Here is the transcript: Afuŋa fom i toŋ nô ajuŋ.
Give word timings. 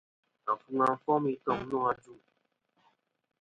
Afuŋa 0.51 0.89
fom 1.03 1.23
i 1.33 1.35
toŋ 1.43 1.59
nô 1.69 1.77
ajuŋ. 1.91 2.19